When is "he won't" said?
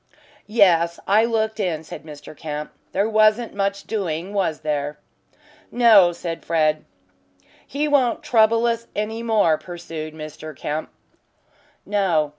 7.67-8.23